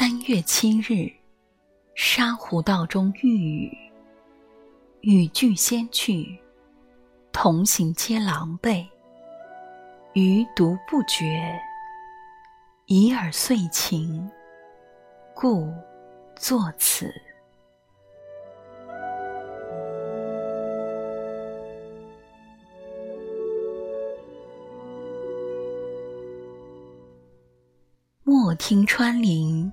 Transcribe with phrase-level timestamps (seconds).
[0.00, 1.12] 三月七日，
[1.96, 3.78] 沙湖道中遇雨，
[5.00, 6.38] 雨具先去，
[7.32, 8.86] 同行皆狼狈。
[10.12, 11.60] 余独不觉，
[12.86, 14.30] 已耳遂晴，
[15.34, 15.68] 故
[16.36, 17.12] 作此。
[28.22, 29.72] 莫听穿林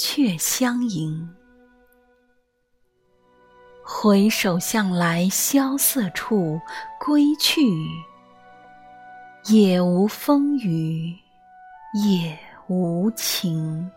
[0.00, 1.28] 却相迎，
[3.82, 6.60] 回首向来萧瑟处，
[7.04, 7.60] 归去，
[9.46, 11.12] 也无风雨
[12.06, 13.90] 也无晴。